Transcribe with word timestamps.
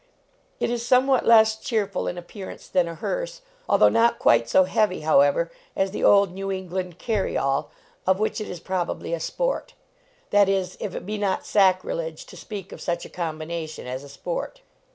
It 0.59 0.71
is 0.71 0.83
somewhat 0.83 1.27
less 1.27 1.55
cheerful 1.55 2.07
in 2.07 2.17
appearance 2.17 2.67
than 2.67 2.87
a 2.87 2.95
hearse, 2.95 3.43
although 3.69 3.87
not 3.89 4.17
quite 4.17 4.49
so 4.49 4.63
heavy, 4.63 5.01
however, 5.01 5.51
as 5.75 5.91
the 5.91 6.03
old 6.03 6.33
Ne\V 6.33 6.57
England 6.57 6.97
carry 6.97 7.37
all, 7.37 7.69
of 8.07 8.19
which 8.19 8.41
it 8.41 8.49
is 8.49 8.59
probably 8.59 9.09
80 9.09 9.09
LEARNING 9.11 9.19
TO 9.19 9.25
TRAVEL 9.25 9.25
a 9.25 9.27
sport 9.59 9.73
that 10.31 10.49
is, 10.49 10.75
if 10.79 10.95
it 10.95 11.05
be 11.05 11.19
not 11.19 11.45
sacrilege 11.45 12.25
to 12.25 12.35
speak 12.35 12.71
of 12.71 12.81
such 12.81 13.05
a 13.05 13.09
combination 13.09 13.85
as 13.85 14.03
a 14.03 14.09
sport. 14.09 14.61